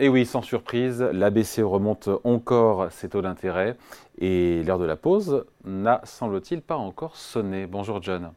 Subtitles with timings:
[0.00, 3.76] Et oui, sans surprise, la BCE remonte encore ses taux d'intérêt
[4.20, 7.66] et l'heure de la pause n'a, semble-t-il, pas encore sonné.
[7.66, 8.30] Bonjour John.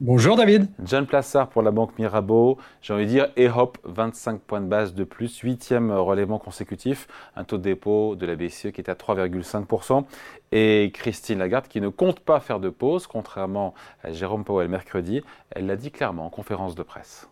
[0.00, 0.66] Bonjour David.
[0.84, 2.58] John Plassard pour la Banque Mirabeau.
[2.82, 7.06] J'ai envie de dire, et hop, 25 points de base de plus, huitième relèvement consécutif,
[7.36, 10.04] un taux de dépôt de la BCE qui est à 3,5%.
[10.50, 13.72] Et Christine Lagarde qui ne compte pas faire de pause, contrairement
[14.02, 15.22] à Jérôme Powell mercredi.
[15.50, 17.28] Elle l'a dit clairement en conférence de presse.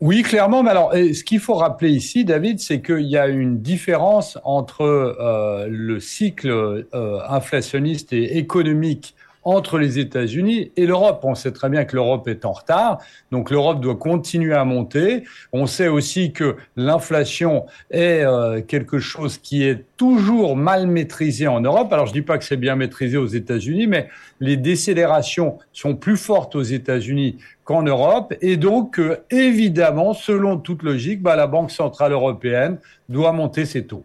[0.00, 0.62] Oui, clairement.
[0.62, 4.82] Mais alors, ce qu'il faut rappeler ici, David, c'est qu'il y a une différence entre
[4.82, 11.20] euh, le cycle euh, inflationniste et économique entre les États-Unis et l'Europe.
[11.24, 12.98] On sait très bien que l'Europe est en retard,
[13.30, 15.24] donc l'Europe doit continuer à monter.
[15.52, 21.60] On sait aussi que l'inflation est euh, quelque chose qui est toujours mal maîtrisé en
[21.60, 21.92] Europe.
[21.92, 24.08] Alors je dis pas que c'est bien maîtrisé aux États-Unis, mais
[24.40, 30.82] les décélérations sont plus fortes aux États-Unis qu'en Europe, et donc euh, évidemment, selon toute
[30.82, 34.04] logique, bah, la Banque centrale européenne doit monter ses taux.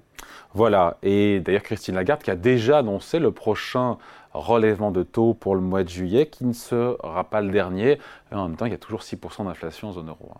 [0.53, 3.97] Voilà, et d'ailleurs Christine Lagarde qui a déjà annoncé le prochain
[4.35, 7.99] relèvement de taux pour le mois de juillet, qui ne sera pas le dernier.
[8.31, 10.31] en même temps, il y a toujours 6% d'inflation en zone euro.
[10.33, 10.39] Hein.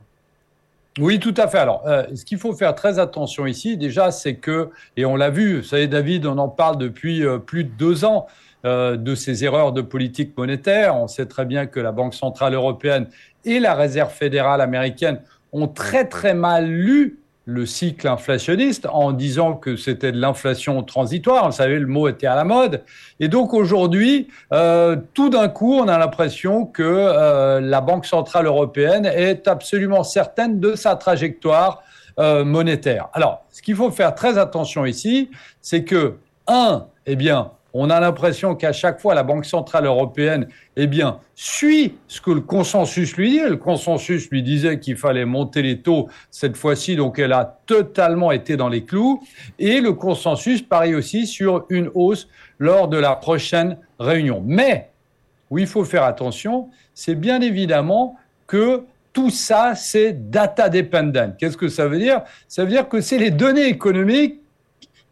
[1.00, 1.58] Oui, tout à fait.
[1.58, 5.30] Alors, euh, ce qu'il faut faire très attention ici, déjà, c'est que, et on l'a
[5.30, 8.28] vu, vous savez, David, on en parle depuis euh, plus de deux ans
[8.66, 10.96] euh, de ces erreurs de politique monétaire.
[10.96, 13.08] On sait très bien que la Banque centrale européenne
[13.44, 15.20] et la Réserve fédérale américaine
[15.52, 21.46] ont très très mal lu le cycle inflationniste en disant que c'était de l'inflation transitoire.
[21.46, 22.84] Vous savez, le mot était à la mode.
[23.20, 28.48] Et donc aujourd'hui, euh, tout d'un coup, on a l'impression que euh, la Banque centrale
[28.48, 31.84] européenne est absolument certaine de sa trajectoire
[32.20, 33.10] euh, monétaire.
[33.14, 35.30] Alors, ce qu'il faut faire très attention ici,
[35.62, 36.16] c'est que,
[36.48, 41.20] un, eh bien, on a l'impression qu'à chaque fois, la Banque centrale européenne, eh bien,
[41.36, 43.42] suit ce que le consensus lui dit.
[43.42, 48.32] Le consensus lui disait qu'il fallait monter les taux cette fois-ci, donc elle a totalement
[48.32, 49.22] été dans les clous.
[49.60, 54.42] Et le consensus parie aussi sur une hausse lors de la prochaine réunion.
[54.46, 54.92] Mais,
[55.50, 58.16] où il faut faire attention, c'est bien évidemment
[58.48, 61.36] que tout ça, c'est data dependent.
[61.38, 62.22] Qu'est-ce que ça veut dire?
[62.48, 64.40] Ça veut dire que c'est les données économiques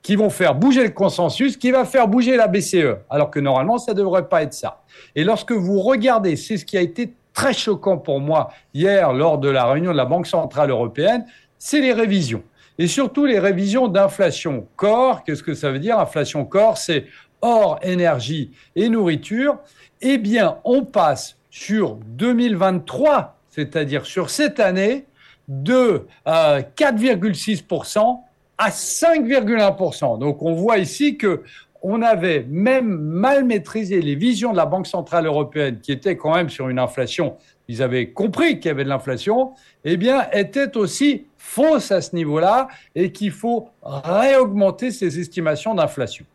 [0.03, 3.77] qui vont faire bouger le consensus, qui va faire bouger la BCE, alors que normalement,
[3.77, 4.83] ça ne devrait pas être ça.
[5.15, 9.39] Et lorsque vous regardez, c'est ce qui a été très choquant pour moi hier lors
[9.39, 11.25] de la réunion de la Banque Centrale Européenne,
[11.57, 12.43] c'est les révisions.
[12.77, 15.23] Et surtout les révisions d'inflation corps.
[15.23, 17.05] Qu'est-ce que ça veut dire Inflation corps, c'est
[17.41, 19.57] hors énergie et nourriture.
[20.01, 25.05] Eh bien, on passe sur 2023, c'est-à-dire sur cette année,
[25.47, 28.13] de 4,6% euh,
[28.57, 30.19] à 5,1%.
[30.19, 31.43] Donc on voit ici que
[31.83, 36.33] on avait même mal maîtrisé les visions de la Banque centrale européenne, qui était quand
[36.33, 37.35] même sur une inflation,
[37.67, 39.51] ils avaient compris qu'il y avait de l'inflation,
[39.83, 46.25] eh bien, était aussi fausse à ce niveau-là et qu'il faut réaugmenter ces estimations d'inflation.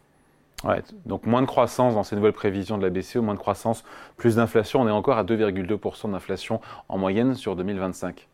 [0.65, 3.85] Ouais, donc moins de croissance dans ces nouvelles prévisions de la BCE, moins de croissance,
[4.17, 4.81] plus d'inflation.
[4.81, 8.29] On est encore à 2,2% d'inflation en moyenne sur 2025.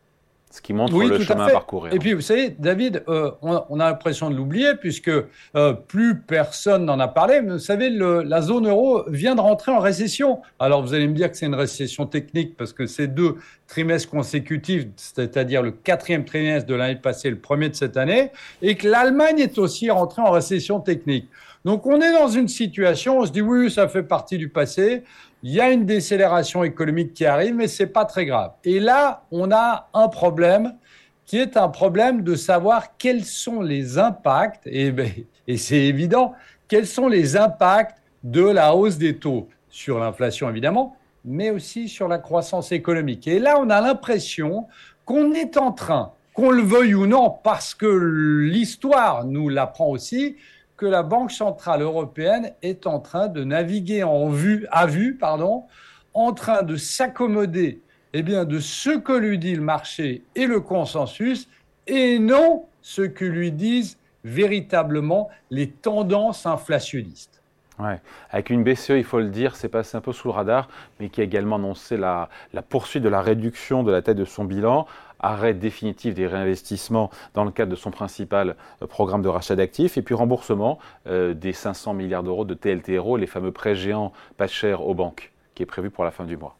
[0.54, 1.92] Ce qui montre le chemin à, parcourir.
[1.92, 6.84] Et puis, vous savez, David, euh, on, a l'impression de l'oublier puisque euh, plus personne
[6.84, 7.40] n'en a parlé.
[7.40, 10.42] Mais vous savez, la zone euro vient de rentrer en récession.
[10.60, 13.34] Alors, vous allez me dire que c'est une récession technique parce que c'est deux
[13.74, 18.30] trimestres consécutifs, c'est-à-dire le quatrième trimestre de l'année passée, le premier de cette année,
[18.62, 21.28] et que l'Allemagne est aussi rentrée en récession technique.
[21.64, 25.02] Donc, on est dans une situation, on se dit oui, ça fait partie du passé
[25.42, 28.52] il y a une décélération économique qui arrive, mais c'est pas très grave.
[28.64, 30.74] Et là, on a un problème
[31.26, 35.10] qui est un problème de savoir quels sont les impacts, et, ben,
[35.48, 36.32] et c'est évident,
[36.68, 42.08] quels sont les impacts de la hausse des taux sur l'inflation, évidemment, mais aussi sur
[42.08, 43.26] la croissance économique.
[43.26, 44.66] Et là, on a l'impression
[45.04, 50.36] qu'on est en train, qu'on le veuille ou non, parce que l'histoire nous l'apprend aussi,
[50.76, 54.04] que la Banque centrale européenne est en train de naviguer
[54.70, 55.64] à vue, pardon,
[56.14, 57.80] en train de s'accommoder
[58.16, 61.48] eh bien, de ce que lui dit le marché et le consensus,
[61.86, 67.42] et non ce que lui disent véritablement les tendances inflationnistes.
[68.30, 70.68] Avec une BCE, il faut le dire, c'est passé un peu sous le radar,
[71.00, 74.24] mais qui a également annoncé la, la, poursuite de la réduction de la tête de
[74.24, 74.86] son bilan,
[75.18, 79.96] arrêt définitif des réinvestissements dans le cadre de son principal euh, programme de rachat d'actifs,
[79.96, 84.46] et puis remboursement euh, des 500 milliards d'euros de TLTRO, les fameux prêts géants pas
[84.46, 86.56] chers aux banques, qui est prévu pour la fin du mois.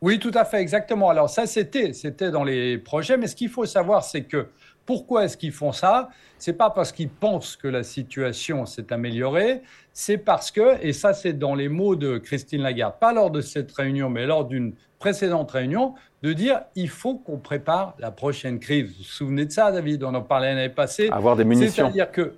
[0.00, 1.10] Oui, tout à fait, exactement.
[1.10, 4.46] Alors ça, c'était, c'était dans les projets, mais ce qu'il faut savoir, c'est que
[4.86, 6.08] pourquoi est-ce qu'ils font ça?
[6.38, 9.60] C'est pas parce qu'ils pensent que la situation s'est améliorée,
[9.92, 13.42] c'est parce que, et ça c'est dans les mots de Christine Lagarde, pas lors de
[13.42, 18.58] cette réunion, mais lors d'une précédente réunion, de dire il faut qu'on prépare la prochaine
[18.58, 18.86] crise.
[18.88, 20.04] Vous vous souvenez de ça, David?
[20.04, 21.10] On en parlait l'année passée.
[21.10, 21.84] Avoir des munitions.
[21.84, 22.34] C'est-à-dire que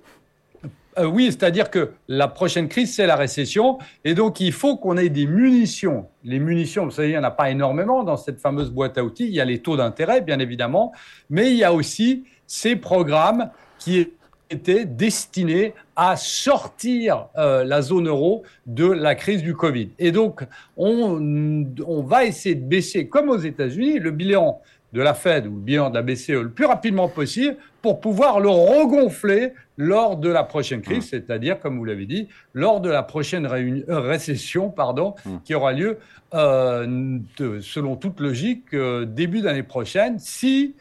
[0.97, 3.79] euh, oui, c'est-à-dire que la prochaine crise, c'est la récession.
[4.03, 6.07] Et donc, il faut qu'on ait des munitions.
[6.23, 9.03] Les munitions, vous savez, il n'y en a pas énormément dans cette fameuse boîte à
[9.03, 9.25] outils.
[9.25, 10.91] Il y a les taux d'intérêt, bien évidemment,
[11.29, 13.49] mais il y a aussi ces programmes
[13.79, 14.09] qui
[14.49, 19.91] étaient destinés à sortir euh, la zone euro de la crise du Covid.
[19.97, 20.45] Et donc,
[20.75, 24.61] on, on va essayer de baisser, comme aux États-Unis, le bilan
[24.93, 28.49] de la Fed ou bien de la BCE le plus rapidement possible pour pouvoir le
[28.49, 31.09] regonfler lors de la prochaine crise, mmh.
[31.09, 35.29] c'est-à-dire, comme vous l'avez dit, lors de la prochaine euh, récession pardon, mmh.
[35.43, 35.97] qui aura lieu,
[36.33, 37.17] euh,
[37.61, 40.75] selon toute logique, euh, début d'année prochaine, si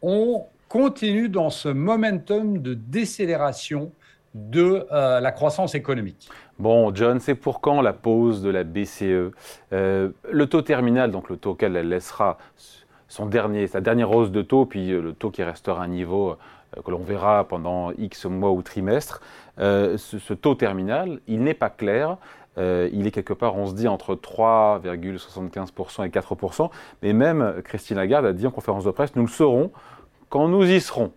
[0.00, 3.90] on continue dans ce momentum de décélération
[4.34, 6.28] de la croissance économique.
[6.58, 9.32] Bon, John, c'est pour quand la pause de la BCE
[9.72, 12.36] Le taux terminal, donc le taux auquel elle laissera
[13.08, 15.88] son dernier, sa dernière hausse de taux, puis euh, le taux qui restera à un
[15.88, 16.36] niveau
[16.76, 19.20] euh, que l'on verra pendant X mois ou trimestres,
[19.58, 22.18] euh, ce, taux terminal, il n'est pas clair.
[22.56, 26.70] il est quelque part, on se dit, entre 3,75% et 4%.
[27.02, 29.70] Mais même Christine Lagarde a dit en conférence de presse, nous le saurons
[30.28, 31.12] quand nous y serons.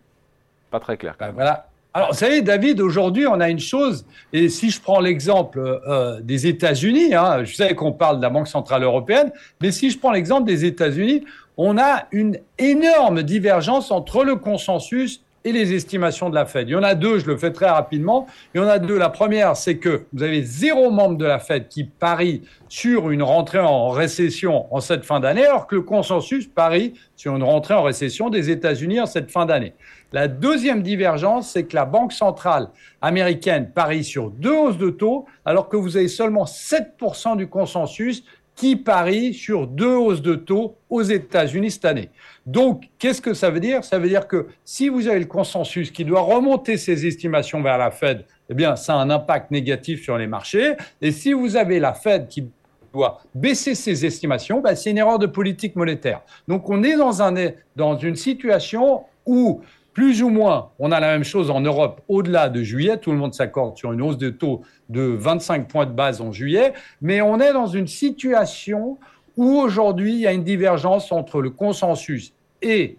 [0.70, 1.16] Pas très clair.
[1.20, 1.70] Ben voilà.
[1.94, 5.82] Alors, vous savez, David, aujourd'hui, on a une chose, et si je prends l'exemple
[6.24, 10.00] des États-Unis, hein, je sais qu'on parle de la Banque Centrale Européenne, mais si je
[10.00, 11.26] prends l'exemple des États-Unis,
[11.58, 16.70] on a une énorme divergence entre le consensus et les estimations de la Fed.
[16.70, 18.28] Il y en a deux, je le fais très rapidement.
[18.54, 18.98] Il y en a deux.
[18.98, 23.24] La première, c'est que vous avez zéro membre de la Fed qui parie sur une
[23.24, 27.74] rentrée en récession en cette fin d'année, alors que le consensus parie sur une rentrée
[27.74, 29.74] en récession des États-Unis en cette fin d'année.
[30.14, 32.68] La deuxième divergence, c'est que la Banque centrale
[33.02, 38.24] américaine parie sur deux hausses de taux, alors que vous avez seulement 7% du consensus
[38.62, 42.12] qui parie sur deux hausses de taux aux États-Unis cette année.
[42.46, 43.84] Donc, qu'est-ce que ça veut dire?
[43.84, 47.80] Ça veut dire que si vous avez le consensus qui doit remonter ses estimations vers
[47.80, 50.74] la Fed, eh bien, ça a un impact négatif sur les marchés.
[51.02, 52.50] Et si vous avez la Fed qui
[52.94, 56.22] doit baisser ses estimations, ben, c'est une erreur de politique monétaire.
[56.48, 57.34] Donc, on est dans, un,
[57.75, 59.62] dans une situation où
[59.94, 62.98] plus ou moins, on a la même chose en Europe au-delà de juillet.
[62.98, 66.32] Tout le monde s'accorde sur une hausse de taux de 25 points de base en
[66.32, 66.74] juillet.
[67.02, 68.98] Mais on est dans une situation
[69.36, 72.98] où aujourd'hui, il y a une divergence entre le consensus et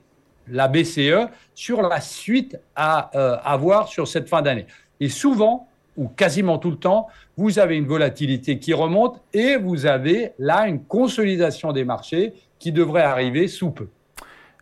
[0.48, 4.66] la BCE sur la suite à euh, avoir sur cette fin d'année.
[5.00, 7.06] Et souvent, ou quasiment tout le temps,
[7.36, 12.72] vous avez une volatilité qui remonte et vous avez là une consolidation des marchés qui
[12.72, 13.88] devrait arriver sous peu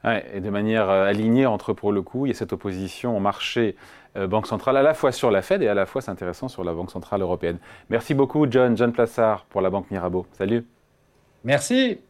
[0.05, 3.21] et de manière euh, alignée entre, pour le coup, il y a cette opposition au
[3.21, 3.77] marché
[4.17, 6.49] euh, Banque centrale, à la fois sur la Fed et à la fois, c'est intéressant,
[6.49, 7.59] sur la Banque centrale européenne.
[7.91, 10.27] Merci beaucoup, John, John Plassard, pour la Banque Mirabeau.
[10.33, 10.65] Salut.
[11.45, 12.01] Merci.